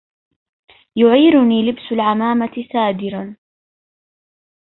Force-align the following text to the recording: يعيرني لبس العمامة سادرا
يعيرني 0.95 1.61
لبس 1.69 1.91
العمامة 1.91 2.51
سادرا 2.73 3.35